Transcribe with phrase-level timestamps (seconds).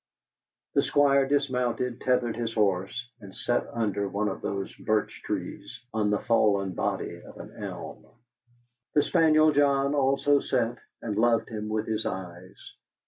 [0.73, 6.09] The Squire dismounted, tethered his horse, and sat under one of those birch trees, on
[6.09, 8.07] the fallen body of an elm.
[8.95, 12.57] The spaniel John also sat and loved him with his eyes.